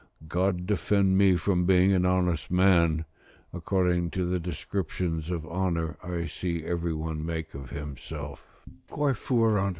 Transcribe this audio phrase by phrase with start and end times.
[0.27, 3.05] God defend me from being an honest man,
[3.53, 9.13] according to the descriptions of honour I daily see every one make of himself: "Quae
[9.13, 9.69] fuerant vitia, mores sunt."